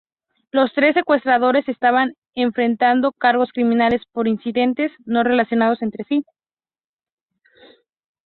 Los 0.49 0.73
tres 0.73 0.95
secuestradores 0.95 1.69
estaban 1.69 2.13
enfrentando 2.33 3.11
cargos 3.11 3.51
criminales 3.53 4.01
por 4.11 4.27
incidentes 4.27 4.91
no 5.05 5.21
relacionados 5.21 5.83
entre 5.83 6.05
sí. 6.05 6.25